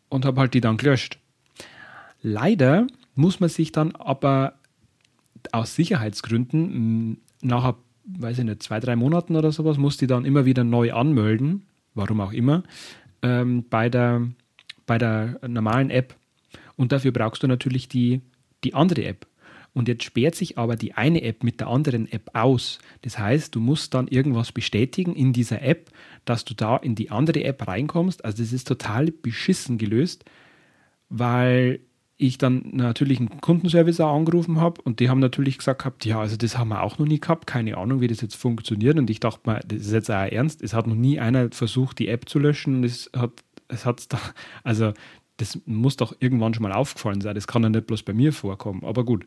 [0.09, 1.19] Und habe halt die dann gelöscht.
[2.23, 4.55] Leider muss man sich dann aber
[5.53, 7.75] aus Sicherheitsgründen nach,
[8.07, 11.63] weiß ich nicht, zwei, drei Monaten oder sowas, muss die dann immer wieder neu anmelden,
[11.95, 12.63] warum auch immer,
[13.23, 14.29] ähm, bei, der,
[14.87, 16.15] bei der normalen App.
[16.77, 18.21] Und dafür brauchst du natürlich die,
[18.65, 19.27] die andere App.
[19.73, 22.79] Und jetzt sperrt sich aber die eine App mit der anderen App aus.
[23.03, 25.91] Das heißt, du musst dann irgendwas bestätigen in dieser App,
[26.25, 28.25] dass du da in die andere App reinkommst.
[28.25, 30.25] Also das ist total beschissen gelöst,
[31.11, 31.81] weil
[32.19, 36.21] ich dann natürlich einen Kundenservice auch angerufen habe und die haben natürlich gesagt gehabt, ja,
[36.21, 38.99] also das haben wir auch noch nie gehabt, keine Ahnung, wie das jetzt funktioniert.
[38.99, 41.99] Und ich dachte mal, das ist jetzt auch ernst, es hat noch nie einer versucht,
[41.99, 42.85] die App zu löschen.
[42.85, 43.33] Es hat
[43.69, 44.19] es hat's da,
[44.63, 44.93] also
[45.37, 47.35] das muss doch irgendwann schon mal aufgefallen sein.
[47.35, 48.85] Das kann ja nicht bloß bei mir vorkommen.
[48.85, 49.27] Aber gut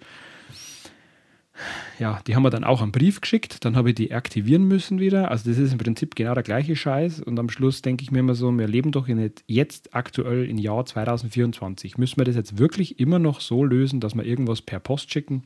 [1.99, 4.99] ja, die haben mir dann auch einen Brief geschickt, dann habe ich die aktivieren müssen
[4.99, 5.31] wieder.
[5.31, 7.21] Also das ist im Prinzip genau der gleiche Scheiß.
[7.21, 10.57] Und am Schluss denke ich mir immer so, wir leben doch in jetzt aktuell im
[10.57, 11.97] Jahr 2024.
[11.97, 15.43] Müssen wir das jetzt wirklich immer noch so lösen, dass wir irgendwas per Post schicken?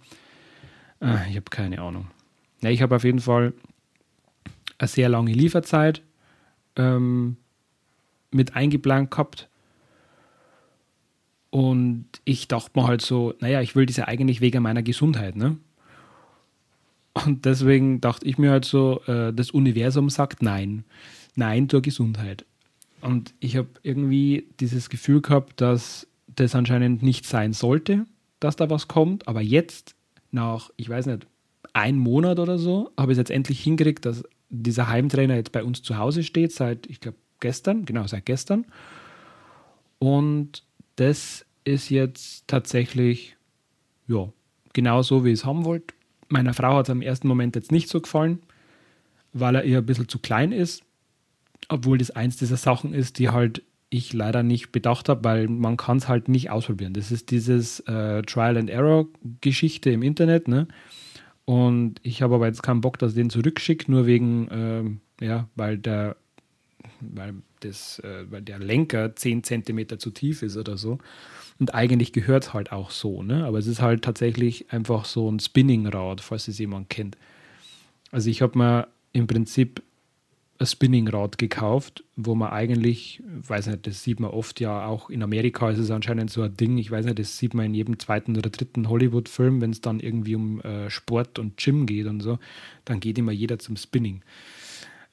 [0.99, 2.08] Ah, ich habe keine Ahnung.
[2.62, 3.54] Ja, ich habe auf jeden Fall
[4.78, 6.02] eine sehr lange Lieferzeit
[6.76, 7.38] ähm,
[8.32, 9.49] mit eingeplant gehabt.
[11.49, 15.36] Und ich dachte mir halt so, naja, ich will das ja eigentlich wegen meiner Gesundheit,
[15.36, 15.58] ne?
[17.13, 20.84] Und deswegen dachte ich mir halt so, äh, das Universum sagt Nein.
[21.36, 22.45] Nein zur Gesundheit.
[23.02, 28.06] Und ich habe irgendwie dieses Gefühl gehabt, dass das anscheinend nicht sein sollte,
[28.39, 29.28] dass da was kommt.
[29.28, 29.95] Aber jetzt,
[30.32, 31.28] nach, ich weiß nicht,
[31.73, 35.63] ein Monat oder so, habe ich es jetzt endlich hingekriegt, dass dieser Heimtrainer jetzt bei
[35.63, 38.65] uns zu Hause steht, seit, ich glaube, gestern, genau, seit gestern.
[39.99, 40.63] Und
[40.95, 43.36] das ist jetzt tatsächlich,
[44.08, 44.32] ja,
[44.73, 45.93] genau so, wie ich es haben wollte.
[46.30, 48.40] Meiner Frau hat es im ersten Moment jetzt nicht so gefallen,
[49.34, 50.84] weil er ihr ein bisschen zu klein ist,
[51.70, 55.78] obwohl das eins dieser Sachen ist, die halt ich leider nicht bedacht habe, weil man
[55.78, 56.94] kann es halt nicht ausprobieren.
[56.94, 59.06] Das ist dieses äh, Trial and Error
[59.42, 60.68] Geschichte im Internet, ne?
[61.46, 65.48] Und ich habe aber jetzt keinen Bock, dass ich den zurückschickt, nur wegen, ähm, ja,
[65.56, 66.16] weil der,
[67.13, 71.00] weil, das, äh, weil der Lenker 10 cm zu tief ist oder so.
[71.60, 73.46] Und eigentlich gehört es halt auch so, ne?
[73.46, 77.18] Aber es ist halt tatsächlich einfach so ein Spinningrad, falls es jemand kennt.
[78.12, 79.82] Also ich habe mir im Prinzip
[80.60, 85.24] ein Spinningrad gekauft, wo man eigentlich, weiß nicht, das sieht man oft ja auch in
[85.24, 88.00] Amerika ist es anscheinend so ein Ding, ich weiß nicht, das sieht man in jedem
[88.00, 92.22] zweiten oder dritten Hollywood-Film, wenn es dann irgendwie um äh, Sport und Gym geht und
[92.22, 92.39] so,
[92.86, 94.22] dann geht immer jeder zum Spinning.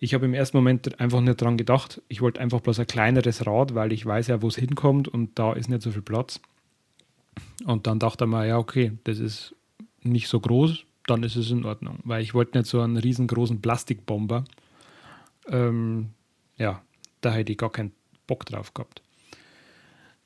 [0.02, 2.00] Ich habe im ersten Moment einfach nicht dran gedacht.
[2.08, 5.38] Ich wollte einfach bloß ein kleineres Rad, weil ich weiß ja, wo es hinkommt und
[5.38, 6.40] da ist nicht so viel Platz.
[7.66, 9.54] Und dann dachte ich mir, ja, okay, das ist
[10.02, 11.98] nicht so groß, dann ist es in Ordnung.
[12.04, 14.44] Weil ich wollte nicht so einen riesengroßen Plastikbomber.
[15.48, 16.10] Ähm,
[16.56, 16.80] ja,
[17.20, 17.92] da hätte ich gar keinen
[18.26, 19.02] Bock drauf gehabt.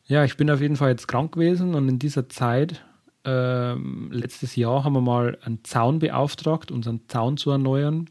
[0.06, 2.84] Ja, ich bin auf jeden Fall jetzt krank gewesen und in dieser Zeit,
[3.24, 8.08] ähm, letztes Jahr, haben wir mal einen Zaun beauftragt, unseren Zaun zu erneuern.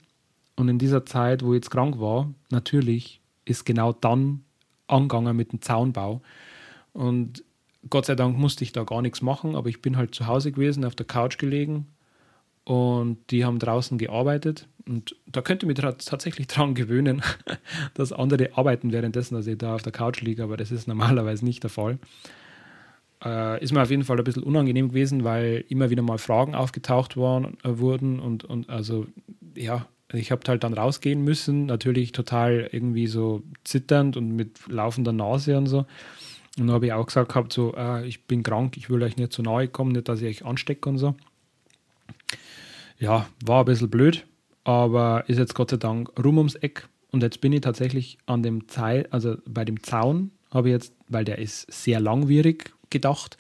[0.56, 4.44] Und in dieser Zeit, wo ich jetzt krank war, natürlich ist genau dann
[4.88, 6.22] angegangen mit dem Zaunbau.
[6.94, 7.44] Und
[7.90, 10.52] Gott sei Dank musste ich da gar nichts machen, aber ich bin halt zu Hause
[10.52, 11.88] gewesen, auf der Couch gelegen
[12.64, 14.68] und die haben draußen gearbeitet.
[14.88, 17.22] Und da könnte ich mich tatsächlich daran gewöhnen,
[17.94, 21.44] dass andere arbeiten währenddessen, dass ich da auf der Couch liege, aber das ist normalerweise
[21.44, 22.00] nicht der Fall.
[23.24, 26.56] Äh, ist mir auf jeden Fall ein bisschen unangenehm gewesen, weil immer wieder mal Fragen
[26.56, 29.08] aufgetaucht waren, äh, wurden und, und also
[29.56, 35.14] ja, ich habe halt dann rausgehen müssen, natürlich total irgendwie so zitternd und mit laufender
[35.14, 35.80] Nase und so.
[36.58, 39.18] Und dann habe ich auch gesagt gehabt, so, äh, ich bin krank, ich will euch
[39.18, 41.16] nicht zu nahe kommen, nicht, dass ich euch anstecke und so.
[43.00, 44.26] Ja, war ein bisschen blöd,
[44.64, 46.88] aber ist jetzt Gott sei Dank rum ums Eck.
[47.12, 50.94] Und jetzt bin ich tatsächlich an dem Zaun, also bei dem Zaun habe ich jetzt,
[51.08, 53.38] weil der ist sehr langwierig gedacht,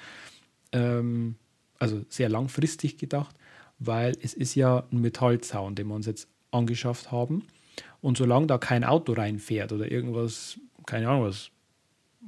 [0.71, 1.35] ähm,
[1.77, 3.35] also sehr langfristig gedacht,
[3.77, 7.43] weil es ist ja ein Metallzaun, den wir uns jetzt angeschafft haben.
[8.01, 11.51] Und solange da kein Auto reinfährt oder irgendwas, keine Ahnung, was,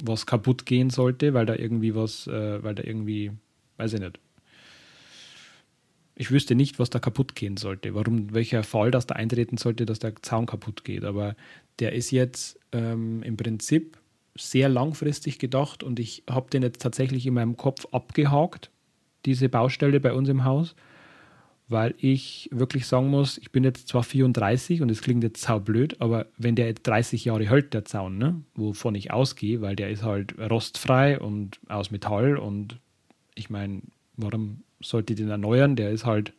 [0.04, 3.32] was kaputt gehen sollte, weil da irgendwie was, äh, weil da irgendwie,
[3.78, 4.20] weiß ich nicht.
[6.18, 9.86] Ich wüsste nicht, was da kaputt gehen sollte, warum, welcher Fall das da eintreten sollte,
[9.86, 11.04] dass der Zaun kaputt geht.
[11.04, 11.36] Aber
[11.80, 13.98] der ist jetzt ähm, im Prinzip
[14.38, 18.70] sehr langfristig gedacht und ich habe den jetzt tatsächlich in meinem Kopf abgehakt,
[19.26, 20.76] diese Baustelle bei uns im Haus
[21.68, 26.00] weil ich wirklich sagen muss, ich bin jetzt zwar 34 und es klingt jetzt saublöd,
[26.00, 29.90] aber wenn der jetzt 30 Jahre hält, der Zaun, ne, wovon ich ausgehe, weil der
[29.90, 32.80] ist halt rostfrei und aus Metall und
[33.34, 33.82] ich meine,
[34.16, 35.76] warum sollte ich den erneuern?
[35.76, 36.34] Der ist halt,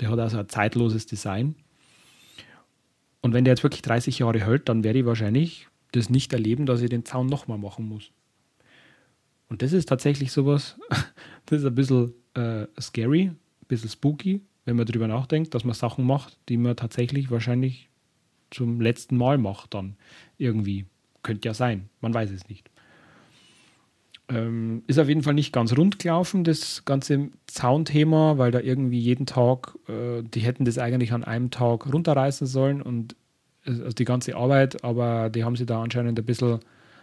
[0.00, 1.54] der hat also ein zeitloses Design.
[3.20, 6.66] Und wenn der jetzt wirklich 30 Jahre hält, dann werde ich wahrscheinlich das nicht erleben,
[6.66, 8.10] dass ich den Zaun nochmal machen muss.
[9.48, 10.78] Und das ist tatsächlich sowas,
[11.46, 13.32] das ist ein bisschen äh, scary,
[13.68, 17.88] bisschen spooky, wenn man darüber nachdenkt, dass man Sachen macht, die man tatsächlich wahrscheinlich
[18.50, 19.96] zum letzten Mal macht dann
[20.38, 20.86] irgendwie.
[21.22, 22.70] Könnte ja sein, man weiß es nicht.
[24.30, 29.00] Ähm, ist auf jeden Fall nicht ganz rund gelaufen, das ganze Zaunthema, weil da irgendwie
[29.00, 33.16] jeden Tag, äh, die hätten das eigentlich an einem Tag runterreißen sollen und
[33.64, 36.60] äh, also die ganze Arbeit, aber die haben sie da anscheinend ein bisschen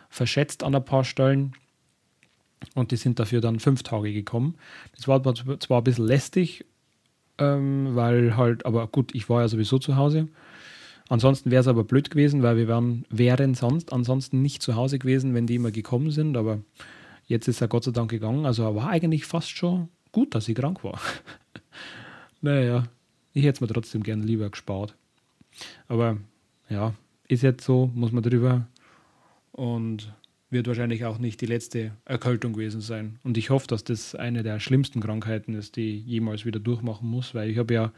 [0.09, 1.53] verschätzt an ein paar Stellen.
[2.73, 4.55] Und die sind dafür dann fünf Tage gekommen.
[4.95, 5.21] Das war
[5.59, 6.65] zwar ein bisschen lästig,
[7.37, 10.27] ähm, weil halt, aber gut, ich war ja sowieso zu Hause.
[11.07, 14.97] Ansonsten wäre es aber blöd gewesen, weil wir wären, wären sonst ansonsten nicht zu Hause
[14.97, 16.35] gewesen, wenn die immer gekommen sind.
[16.35, 16.59] Aber
[17.27, 18.45] jetzt ist er Gott sei Dank gegangen.
[18.45, 20.99] Also er war eigentlich fast schon gut, dass ich krank war.
[22.41, 22.85] naja,
[23.33, 24.95] ich hätte es mir trotzdem gerne lieber gespart.
[25.87, 26.17] Aber
[26.69, 26.93] ja,
[27.27, 28.67] ist jetzt so, muss man drüber.
[29.51, 30.11] Und
[30.55, 33.19] wird wahrscheinlich auch nicht die letzte Erkältung gewesen sein.
[33.23, 37.07] Und ich hoffe, dass das eine der schlimmsten Krankheiten ist, die ich jemals wieder durchmachen
[37.07, 37.91] muss, weil ich habe ja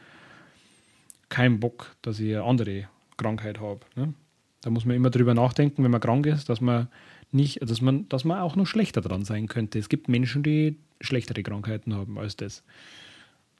[1.30, 3.82] keinen Bock, dass ich eine andere Krankheit habe.
[3.96, 4.14] Ne?
[4.62, 6.90] Da muss man immer drüber nachdenken, wenn man krank ist, dass man
[7.32, 9.78] nicht, dass man, dass man auch noch schlechter dran sein könnte.
[9.80, 12.64] Es gibt Menschen, die schlechtere Krankheiten haben als das.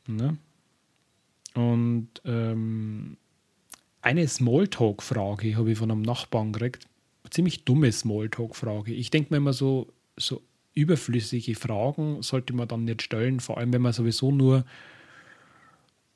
[0.08, 0.38] Ne?
[1.54, 3.18] Und ähm,
[4.02, 6.88] eine Smalltalk-Frage habe ich von einem Nachbarn gekriegt
[7.30, 8.94] ziemlich dumme Smalltalk-Frage.
[8.94, 10.42] Ich denke mir immer so, so
[10.74, 14.64] überflüssige Fragen sollte man dann nicht stellen, vor allem wenn man sowieso nur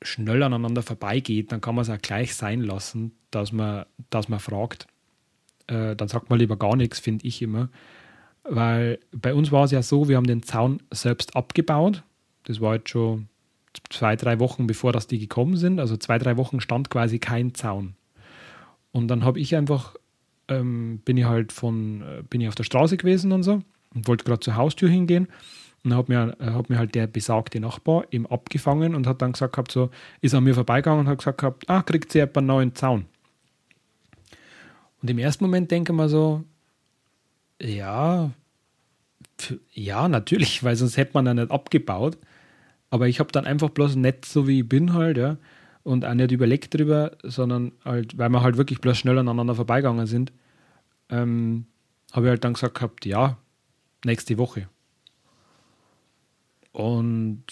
[0.02, 4.40] schnell aneinander vorbeigeht, dann kann man es auch gleich sein lassen, dass man, dass man
[4.40, 4.86] fragt.
[5.66, 7.68] Äh, dann sagt man lieber gar nichts, finde ich immer.
[8.44, 12.02] Weil bei uns war es ja so, wir haben den Zaun selbst abgebaut.
[12.44, 13.28] Das war jetzt schon
[13.90, 15.78] zwei, drei Wochen bevor das die gekommen sind.
[15.78, 17.94] Also zwei, drei Wochen stand quasi kein Zaun.
[18.90, 19.94] Und dann habe ich einfach
[20.60, 23.62] ähm, bin ich halt von, äh, bin ich auf der Straße gewesen und so
[23.94, 25.28] und wollte gerade zur Haustür hingehen.
[25.84, 29.20] Und dann hat mir, äh, hat mir halt der besagte Nachbar eben abgefangen und hat
[29.20, 32.20] dann gesagt gehabt, so, ist an mir vorbeigegangen und hat gesagt gehabt, ah, kriegt sie
[32.20, 33.06] etwa einen neuen Zaun.
[35.02, 36.44] Und im ersten Moment denke man so,
[37.60, 38.30] ja,
[39.72, 42.16] ja, natürlich, weil sonst hätte man dann nicht abgebaut.
[42.90, 45.38] Aber ich habe dann einfach bloß nicht so wie ich bin halt, ja,
[45.82, 50.06] und auch nicht überlegt drüber, sondern halt, weil wir halt wirklich bloß schnell aneinander vorbeigegangen
[50.06, 50.32] sind,
[51.08, 51.66] ähm,
[52.12, 53.38] habe ich halt dann gesagt gehabt, ja,
[54.04, 54.68] nächste Woche.
[56.72, 57.44] Und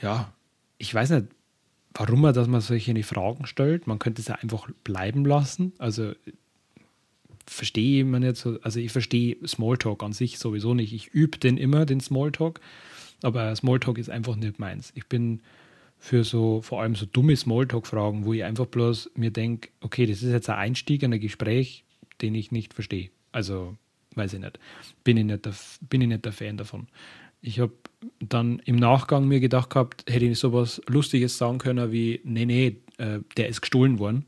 [0.00, 0.32] ja,
[0.78, 1.26] ich weiß nicht,
[1.94, 3.86] warum man, dass man solche Fragen stellt.
[3.86, 5.72] Man könnte es ja einfach bleiben lassen.
[5.78, 6.12] Also
[7.46, 10.92] verstehe man jetzt so, also ich verstehe Smalltalk an sich sowieso nicht.
[10.92, 12.60] Ich übe den immer, den Smalltalk,
[13.22, 14.92] aber Smalltalk ist einfach nicht meins.
[14.94, 15.40] Ich bin
[15.98, 20.22] für so, vor allem so dumme Smalltalk-Fragen, wo ich einfach bloß mir denke, okay, das
[20.22, 21.84] ist jetzt ein Einstieg in ein Gespräch,
[22.22, 23.10] den ich nicht verstehe.
[23.32, 23.76] Also,
[24.14, 24.58] weiß ich nicht.
[25.04, 25.54] Bin ich nicht der,
[25.88, 26.88] bin ich nicht der Fan davon.
[27.40, 27.72] Ich habe
[28.20, 32.76] dann im Nachgang mir gedacht gehabt, hätte ich sowas Lustiges sagen können wie, nee, nee,
[32.98, 34.26] äh, der ist gestohlen worden.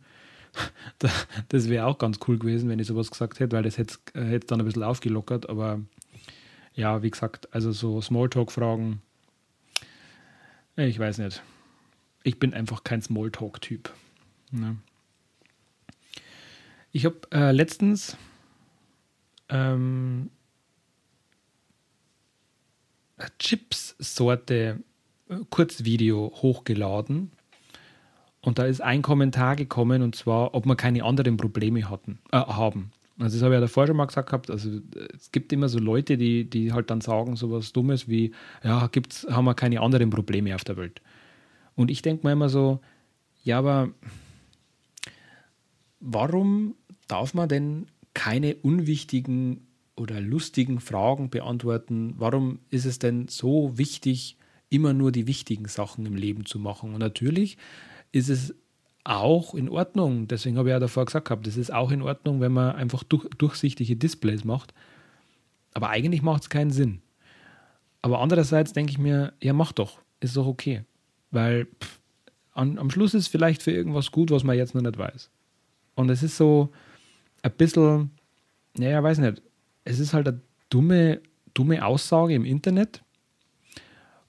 [1.48, 4.46] das wäre auch ganz cool gewesen, wenn ich sowas gesagt hätte, weil das hätte es
[4.46, 5.48] dann ein bisschen aufgelockert.
[5.48, 5.80] Aber
[6.74, 9.00] ja, wie gesagt, also so Smalltalk-Fragen,
[10.76, 11.42] ich weiß nicht.
[12.24, 13.92] Ich bin einfach kein Smalltalk-Typ.
[14.50, 14.76] Ne?
[16.94, 18.16] Ich habe äh, letztens
[19.48, 20.30] ähm,
[23.40, 24.78] Chips-Sorte
[25.28, 27.32] äh, Kurzvideo hochgeladen
[28.42, 32.36] und da ist ein Kommentar gekommen und zwar, ob wir keine anderen Probleme hatten, äh,
[32.36, 32.92] haben.
[33.18, 34.48] Also das habe ich ja davor schon mal gesagt gehabt.
[34.48, 34.78] Also
[35.16, 38.30] es gibt immer so Leute, die, die halt dann sagen so was Dummes wie,
[38.62, 41.02] ja, gibt's, haben wir keine anderen Probleme auf der Welt.
[41.74, 42.78] Und ich denke mir immer so,
[43.42, 43.90] ja, aber
[45.98, 46.76] warum
[47.08, 52.14] darf man denn keine unwichtigen oder lustigen Fragen beantworten.
[52.18, 54.36] Warum ist es denn so wichtig,
[54.70, 56.94] immer nur die wichtigen Sachen im Leben zu machen?
[56.94, 57.58] Und natürlich
[58.12, 58.54] ist es
[59.04, 62.40] auch in Ordnung, deswegen habe ich ja davor gesagt gehabt, es ist auch in Ordnung,
[62.40, 64.72] wenn man einfach durch, durchsichtige Displays macht.
[65.74, 67.02] Aber eigentlich macht es keinen Sinn.
[68.00, 70.84] Aber andererseits denke ich mir, ja, mach doch, ist doch okay.
[71.30, 72.00] Weil pff,
[72.52, 75.30] an, am Schluss ist vielleicht für irgendwas gut, was man jetzt noch nicht weiß.
[75.96, 76.70] Und es ist so
[77.44, 78.10] ein bisschen,
[78.76, 79.42] naja, weiß nicht,
[79.84, 81.20] es ist halt eine dumme,
[81.52, 83.04] dumme Aussage im Internet.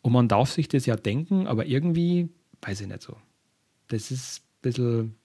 [0.02, 2.30] Und man darf sich das ja denken, aber irgendwie,
[2.62, 3.18] weiß ich nicht so.
[3.88, 5.16] Das ist ein bisschen,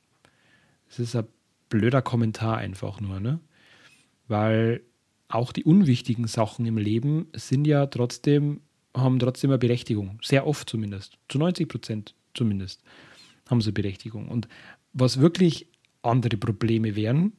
[0.88, 1.26] das ist ein
[1.68, 3.40] blöder Kommentar einfach nur, ne?
[4.29, 4.83] Weil
[5.29, 8.61] auch die unwichtigen Sachen im Leben sind ja trotzdem,
[8.94, 10.18] haben trotzdem eine Berechtigung.
[10.22, 11.18] Sehr oft zumindest.
[11.29, 12.83] Zu 90 Prozent zumindest
[13.48, 14.29] haben sie Berechtigung.
[14.29, 14.48] Und
[14.92, 15.68] was wirklich
[16.03, 17.33] andere Probleme wären,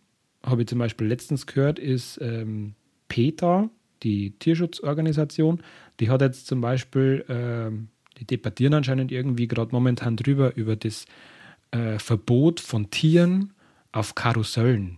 [0.46, 2.74] habe ich zum Beispiel letztens gehört, ist ähm,
[3.08, 3.70] PETA,
[4.04, 5.62] die Tierschutzorganisation,
[6.00, 7.72] die hat jetzt zum Beispiel, äh,
[8.18, 11.06] die debattieren anscheinend irgendwie gerade momentan drüber, über das
[11.72, 13.54] äh, Verbot von Tieren
[13.92, 14.98] auf Karussellen.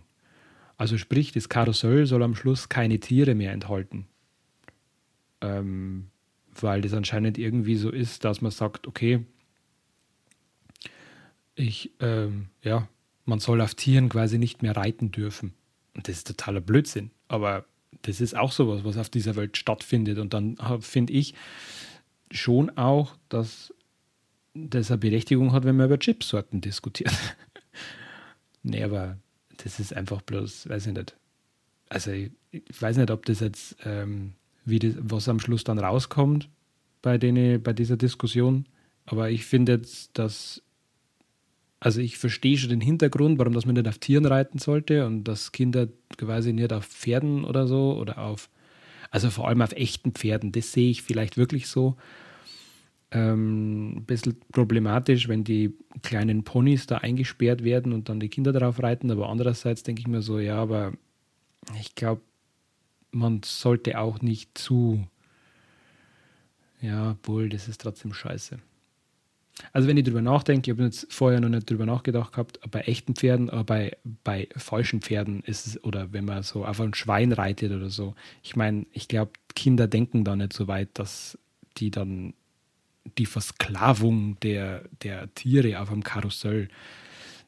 [0.76, 4.06] Also sprich, das Karussell soll am Schluss keine Tiere mehr enthalten.
[5.40, 6.06] Ähm,
[6.60, 9.24] weil das anscheinend irgendwie so ist, dass man sagt, okay,
[11.54, 12.88] ich, ähm, ja,
[13.24, 15.54] man soll auf Tieren quasi nicht mehr reiten dürfen.
[15.94, 17.10] Und das ist totaler Blödsinn.
[17.28, 17.64] Aber
[18.02, 20.18] das ist auch sowas, was auf dieser Welt stattfindet.
[20.18, 21.34] Und dann finde ich
[22.30, 23.72] schon auch, dass
[24.54, 27.12] das eine Berechtigung hat, wenn man über Chipsorten diskutiert.
[28.62, 29.18] nee, aber
[29.62, 31.16] das ist einfach bloß, weiß ich nicht.
[31.88, 34.34] Also ich, ich weiß nicht, ob das jetzt, ähm,
[34.64, 36.48] wie das, was am Schluss dann rauskommt
[37.02, 38.66] bei, denen, bei dieser Diskussion.
[39.06, 40.62] Aber ich finde jetzt, dass
[41.84, 45.24] also ich verstehe schon den Hintergrund, warum das man nicht auf Tieren reiten sollte und
[45.24, 48.48] dass Kinder quasi nicht auf Pferden oder so oder auf,
[49.10, 51.98] also vor allem auf echten Pferden, das sehe ich vielleicht wirklich so.
[53.10, 58.52] Ähm, ein bisschen problematisch, wenn die kleinen Ponys da eingesperrt werden und dann die Kinder
[58.52, 60.94] darauf reiten, aber andererseits denke ich mir so, ja, aber
[61.78, 62.22] ich glaube,
[63.10, 65.06] man sollte auch nicht zu,
[66.80, 68.58] ja, wohl, das ist trotzdem scheiße.
[69.72, 72.80] Also wenn ich drüber nachdenke, ich habe jetzt vorher noch nicht drüber nachgedacht gehabt, bei
[72.80, 76.94] echten Pferden, aber bei, bei falschen Pferden ist es, oder wenn man so auf ein
[76.94, 81.38] Schwein reitet oder so, ich meine, ich glaube, Kinder denken da nicht so weit, dass
[81.76, 82.34] die dann
[83.18, 86.68] die Versklavung der, der Tiere auf einem Karussell,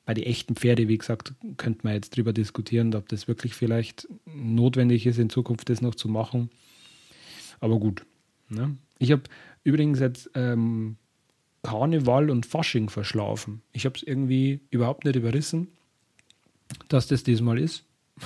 [0.04, 4.06] bei den echten Pferde, wie gesagt, könnte man jetzt drüber diskutieren, ob das wirklich vielleicht
[4.24, 6.48] notwendig ist, in Zukunft das noch zu machen.
[7.58, 8.06] Aber gut.
[8.48, 8.76] Ne?
[9.00, 9.24] Ich habe
[9.64, 10.96] übrigens jetzt ähm,
[11.66, 13.60] Karneval und Fasching verschlafen.
[13.72, 15.66] Ich habe es irgendwie überhaupt nicht überrissen,
[16.88, 17.84] dass das diesmal ist.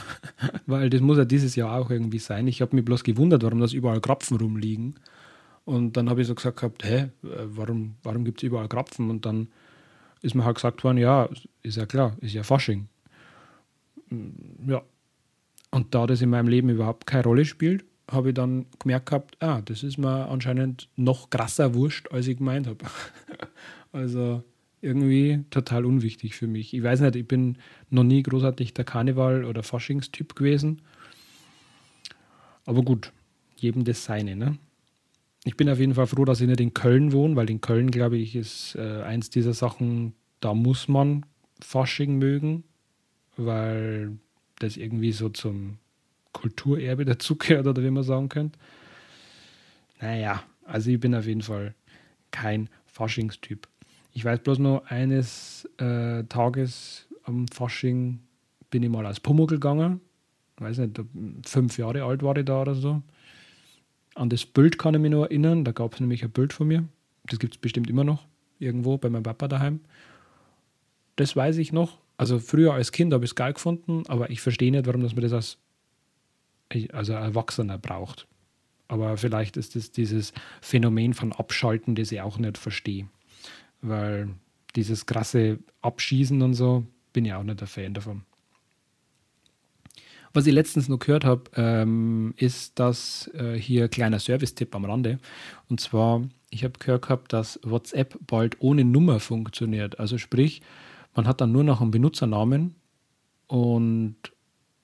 [0.66, 2.46] Weil das muss ja dieses Jahr auch irgendwie sein.
[2.46, 5.00] Ich habe mich bloß gewundert, warum das überall Krapfen rumliegen.
[5.64, 9.08] Und dann habe ich so gesagt gehabt, hä, warum, warum gibt es überall Krapfen?
[9.08, 9.48] Und dann
[10.20, 11.28] ist mir halt gesagt worden, ja,
[11.62, 12.88] ist ja klar, ist ja Fasching.
[14.10, 14.82] mm, ja.
[15.72, 19.36] Und da das in meinem Leben überhaupt keine Rolle spielt, habe ich dann gemerkt gehabt,
[19.40, 22.84] ah, das ist mir anscheinend noch krasser wurscht, als ich gemeint habe.
[23.92, 24.42] also
[24.82, 26.74] irgendwie total unwichtig für mich.
[26.74, 27.58] Ich weiß nicht, ich bin
[27.90, 30.82] noch nie großartig der Karneval- oder Faschingstyp gewesen.
[32.64, 33.12] Aber gut,
[33.56, 34.58] jedem das seine, ne?
[35.44, 37.90] Ich bin auf jeden Fall froh, dass ich nicht in Köln wohne, weil in Köln,
[37.90, 41.24] glaube ich, ist äh, eins dieser Sachen, da muss man
[41.60, 42.64] Fasching mögen,
[43.36, 44.18] weil
[44.58, 45.78] das irgendwie so zum
[46.32, 48.58] Kulturerbe dazugehört oder wie man sagen könnte.
[50.00, 51.74] Naja, also ich bin auf jeden Fall
[52.30, 53.68] kein Faschingstyp.
[54.12, 58.20] Ich weiß bloß noch, eines äh, Tages am Fasching
[58.70, 60.00] bin ich mal als Pumuckl gegangen.
[60.56, 61.00] Ich weiß nicht,
[61.46, 63.02] fünf Jahre alt war ich da oder so.
[64.14, 65.64] An das Bild kann ich mich noch erinnern.
[65.64, 66.84] Da gab es nämlich ein Bild von mir.
[67.26, 68.26] Das gibt es bestimmt immer noch
[68.58, 69.80] irgendwo bei meinem Papa daheim.
[71.16, 71.98] Das weiß ich noch.
[72.16, 75.14] Also früher als Kind habe ich es geil gefunden, aber ich verstehe nicht, warum dass
[75.14, 75.58] man das als
[76.92, 78.26] also Erwachsener braucht.
[78.88, 83.08] Aber vielleicht ist es dieses Phänomen von Abschalten, das ich auch nicht verstehe.
[83.82, 84.30] Weil
[84.76, 88.22] dieses krasse Abschießen und so, bin ich auch nicht der Fan davon.
[90.32, 95.18] Was ich letztens noch gehört habe, ähm, ist, dass äh, hier kleiner Service-Tipp am Rande.
[95.68, 99.98] Und zwar, ich habe gehört gehabt, dass WhatsApp bald ohne Nummer funktioniert.
[99.98, 100.62] Also sprich,
[101.16, 102.76] man hat dann nur noch einen Benutzernamen
[103.48, 104.16] und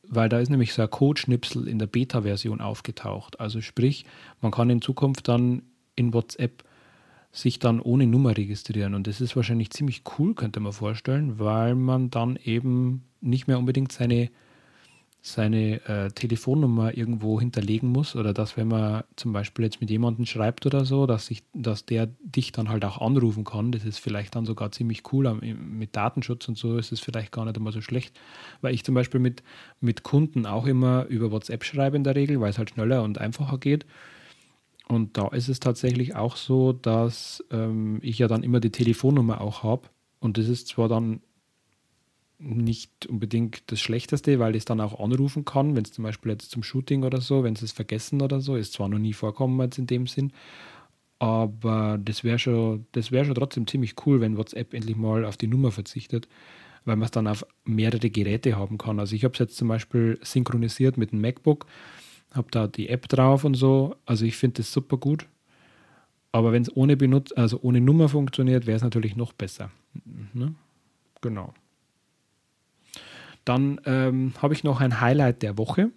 [0.08, 3.40] weil da ist nämlich so ein Codeschnipsel in der Beta-Version aufgetaucht.
[3.40, 4.04] Also sprich,
[4.40, 5.62] man kann in Zukunft dann
[5.94, 6.64] in WhatsApp
[7.32, 8.94] sich dann ohne Nummer registrieren.
[8.94, 13.58] Und das ist wahrscheinlich ziemlich cool, könnte man vorstellen, weil man dann eben nicht mehr
[13.58, 14.30] unbedingt seine
[15.26, 20.24] seine äh, Telefonnummer irgendwo hinterlegen muss oder dass, wenn man zum Beispiel jetzt mit jemandem
[20.24, 23.72] schreibt oder so, dass, ich, dass der dich dann halt auch anrufen kann.
[23.72, 25.34] Das ist vielleicht dann sogar ziemlich cool.
[25.34, 28.16] Mit Datenschutz und so ist es vielleicht gar nicht immer so schlecht,
[28.60, 29.42] weil ich zum Beispiel mit,
[29.80, 33.18] mit Kunden auch immer über WhatsApp schreibe in der Regel, weil es halt schneller und
[33.18, 33.84] einfacher geht.
[34.86, 39.40] Und da ist es tatsächlich auch so, dass ähm, ich ja dann immer die Telefonnummer
[39.40, 39.88] auch habe.
[40.20, 41.20] Und das ist zwar dann
[42.38, 46.32] nicht unbedingt das Schlechteste, weil ich es dann auch anrufen kann, wenn es zum Beispiel
[46.32, 49.14] jetzt zum Shooting oder so, wenn sie es vergessen oder so, ist zwar noch nie
[49.14, 50.32] vorkommen jetzt in dem Sinn,
[51.18, 55.46] aber das wäre schon, das schon trotzdem ziemlich cool, wenn WhatsApp endlich mal auf die
[55.46, 56.28] Nummer verzichtet,
[56.84, 59.00] weil man es dann auf mehrere Geräte haben kann.
[59.00, 61.66] Also ich habe es jetzt zum Beispiel synchronisiert mit dem MacBook,
[62.34, 65.26] habe da die App drauf und so, also ich finde das super gut.
[66.32, 69.70] Aber wenn es ohne Benutz also ohne Nummer funktioniert, wäre es natürlich noch besser.
[70.34, 70.54] Ne?
[71.22, 71.54] Genau.
[73.46, 75.90] Dann ähm, habe ich noch ein Highlight der Woche.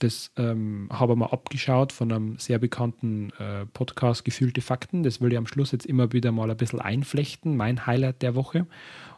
[0.00, 5.02] Das ähm, habe ich mal abgeschaut von einem sehr bekannten äh, Podcast Gefühlte Fakten.
[5.02, 8.34] Das will ich am Schluss jetzt immer wieder mal ein bisschen einflechten, mein Highlight der
[8.34, 8.66] Woche.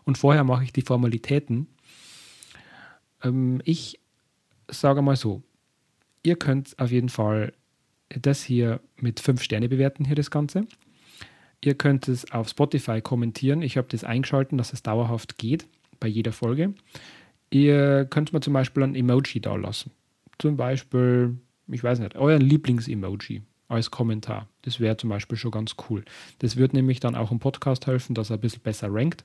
[0.04, 1.68] Und vorher mache ich die Formalitäten.
[3.22, 4.00] Ähm, ich
[4.68, 5.42] sage mal so,
[6.24, 7.52] ihr könnt auf jeden Fall
[8.08, 10.66] das hier mit fünf Sterne bewerten, hier das Ganze.
[11.60, 13.62] Ihr könnt es auf Spotify kommentieren.
[13.62, 15.68] Ich habe das eingeschaltet, dass es dauerhaft geht
[16.00, 16.74] bei jeder Folge.
[17.50, 19.90] Ihr könnt mir zum Beispiel ein Emoji da lassen.
[20.38, 21.36] Zum Beispiel,
[21.66, 24.48] ich weiß nicht, euren Lieblings-Emoji als Kommentar.
[24.62, 26.04] Das wäre zum Beispiel schon ganz cool.
[26.38, 29.24] Das wird nämlich dann auch im Podcast helfen, dass er ein bisschen besser rankt.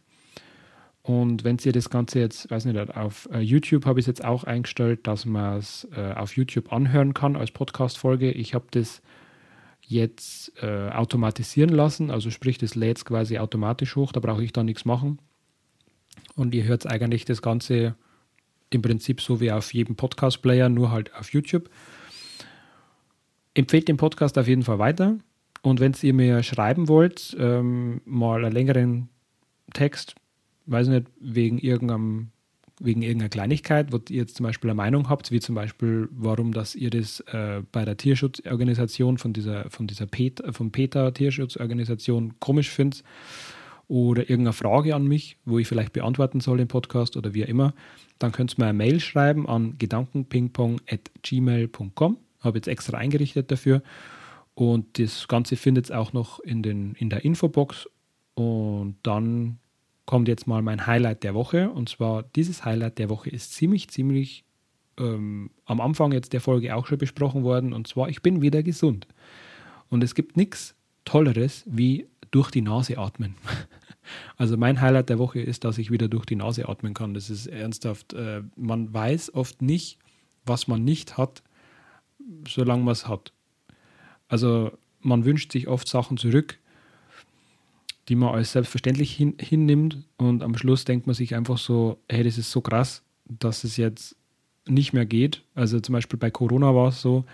[1.02, 4.26] Und wenn ihr das Ganze jetzt, weiß nicht, auf äh, YouTube habe ich es jetzt
[4.26, 8.32] auch eingestellt, dass man es äh, auf YouTube anhören kann als Podcast-Folge.
[8.32, 9.04] Ich habe das
[9.82, 14.64] jetzt äh, automatisieren lassen, also sprich, das lädt quasi automatisch hoch, da brauche ich da
[14.64, 15.20] nichts machen.
[16.36, 17.96] Und ihr hört eigentlich das Ganze
[18.70, 21.70] im Prinzip so wie auf jedem Podcast-Player, nur halt auf YouTube.
[23.54, 25.18] Empfehlt den Podcast auf jeden Fall weiter.
[25.62, 29.10] Und wenn ihr mir schreiben wollt, ähm, mal einen längeren
[29.74, 30.16] Text,
[30.68, 32.32] weiß nicht, wegen irgendeinem
[32.80, 36.52] wegen irgendeiner Kleinigkeit, wo ihr jetzt zum Beispiel eine Meinung habt, wie zum Beispiel, warum
[36.52, 42.34] dass ihr das äh, bei der Tierschutzorganisation von dieser, von dieser Pet, von PETA Tierschutzorganisation
[42.40, 43.04] komisch findet
[43.88, 47.74] oder irgendeine Frage an mich, wo ich vielleicht beantworten soll im Podcast oder wie immer,
[48.20, 52.18] dann könnt ihr mir eine Mail schreiben an gedankenpingpong.gmail.com.
[52.42, 53.82] Habe jetzt extra eingerichtet dafür.
[54.54, 57.90] Und das Ganze findet ihr auch noch in, den, in der Infobox.
[58.36, 59.60] Und dann
[60.06, 61.70] kommt jetzt mal mein Highlight der Woche.
[61.70, 64.46] Und zwar dieses Highlight der Woche ist ziemlich, ziemlich
[64.98, 67.74] ähm, am Anfang jetzt der Folge auch schon besprochen worden.
[67.74, 69.08] Und zwar, ich bin wieder gesund.
[69.90, 73.36] Und es gibt nichts Tolleres wie durch die Nase atmen.
[74.38, 77.14] Also mein Highlight der Woche ist, dass ich wieder durch die Nase atmen kann.
[77.14, 78.14] Das ist ernsthaft.
[78.14, 79.98] Äh, man weiß oft nicht,
[80.46, 81.44] was man nicht hat,
[82.48, 83.32] solange man es hat.
[84.28, 86.58] Also man wünscht sich oft Sachen zurück,
[88.10, 92.24] die man als selbstverständlich hin, hinnimmt und am Schluss denkt man sich einfach so, hey,
[92.24, 94.16] das ist so krass, dass es jetzt
[94.68, 95.44] nicht mehr geht.
[95.54, 97.26] Also zum Beispiel bei Corona war es so,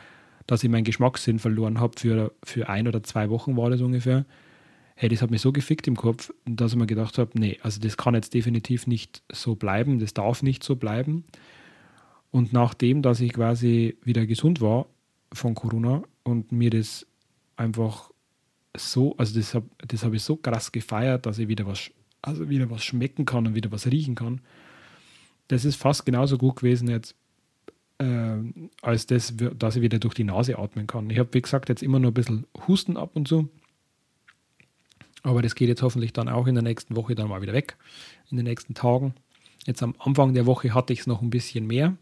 [0.48, 4.26] dass ich meinen Geschmackssinn verloren habe für, für ein oder zwei Wochen war das ungefähr.
[5.02, 7.82] Hey, das hat mich so gefickt im Kopf, dass ich mir gedacht habe, nee, also
[7.82, 11.24] das kann jetzt definitiv nicht so bleiben, das darf nicht so bleiben.
[12.30, 14.86] Und nachdem, dass ich quasi wieder gesund war
[15.34, 17.08] von Corona und mir das
[17.56, 18.12] einfach
[18.78, 21.90] so, also das habe das hab ich so krass gefeiert, dass ich wieder was,
[22.22, 24.42] also wieder was schmecken kann und wieder was riechen kann.
[25.48, 27.16] Das ist fast genauso gut gewesen jetzt,
[27.98, 28.36] äh,
[28.84, 31.10] als das, dass ich wieder durch die Nase atmen kann.
[31.10, 33.50] Ich habe, wie gesagt, jetzt immer nur ein bisschen Husten ab und zu.
[35.24, 37.78] Aber das geht jetzt hoffentlich dann auch in der nächsten Woche dann mal wieder weg,
[38.30, 39.14] in den nächsten Tagen.
[39.66, 41.96] Jetzt am Anfang der Woche hatte ich es noch ein bisschen mehr.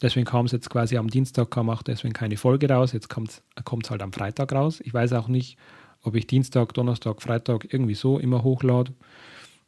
[0.00, 2.92] Deswegen kam es jetzt quasi am Dienstag, kam auch deswegen keine Folge raus.
[2.92, 4.80] Jetzt kommt es halt am Freitag raus.
[4.84, 5.56] Ich weiß auch nicht,
[6.02, 8.92] ob ich Dienstag, Donnerstag, Freitag irgendwie so immer hochlade.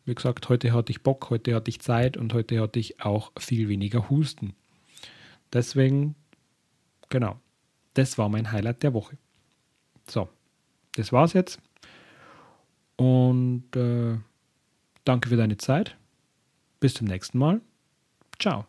[0.04, 3.32] Wie gesagt, heute hatte ich Bock, heute hatte ich Zeit und heute hatte ich auch
[3.38, 4.54] viel weniger Husten.
[5.52, 6.14] Deswegen,
[7.08, 7.38] genau,
[7.94, 9.18] das war mein Highlight der Woche.
[10.08, 10.28] So,
[10.94, 11.60] das war's jetzt.
[13.00, 14.18] Und äh,
[15.06, 15.96] danke für deine Zeit.
[16.80, 17.62] Bis zum nächsten Mal.
[18.38, 18.66] Ciao.